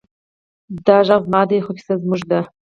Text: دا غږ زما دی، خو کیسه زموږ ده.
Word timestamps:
دا 0.85 0.97
غږ 1.07 1.23
زما 1.27 1.41
دی، 1.49 1.57
خو 1.65 1.71
کیسه 1.77 1.93
زموږ 2.01 2.21
ده. 2.29 2.39